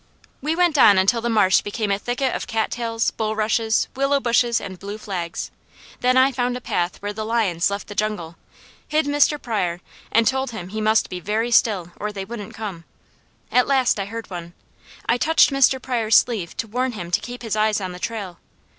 We 0.41 0.55
went 0.55 0.79
on 0.79 0.97
until 0.97 1.21
the 1.21 1.29
marsh 1.29 1.61
became 1.61 1.91
a 1.91 1.99
thicket 1.99 2.33
of 2.35 2.47
cattails, 2.47 3.11
bulrushes, 3.11 3.87
willow 3.95 4.19
bushes, 4.19 4.59
and 4.59 4.79
blue 4.79 4.97
flags; 4.97 5.51
then 5.99 6.17
I 6.17 6.31
found 6.31 6.57
a 6.57 6.59
path 6.59 6.99
where 7.03 7.13
the 7.13 7.23
lions 7.23 7.69
left 7.69 7.87
the 7.87 7.93
jungle, 7.93 8.35
hid 8.87 9.05
Mr. 9.05 9.39
Pryor 9.39 9.79
and 10.11 10.25
told 10.25 10.49
him 10.49 10.69
he 10.69 10.81
must 10.81 11.07
be 11.07 11.19
very 11.19 11.51
still 11.51 11.91
or 11.99 12.11
they 12.11 12.25
wouldn't 12.25 12.55
come. 12.55 12.83
At 13.51 13.67
last 13.67 13.99
I 13.99 14.05
heard 14.05 14.31
one. 14.31 14.53
I 15.07 15.17
touched 15.19 15.51
Mr. 15.51 15.79
Pryor's 15.79 16.15
sleeve 16.17 16.57
to 16.57 16.67
warn 16.67 16.93
him 16.93 17.11
to 17.11 17.21
keep 17.21 17.43
his 17.43 17.55
eyes 17.55 17.79
on 17.79 17.91
the 17.91 17.99
trail. 17.99 18.39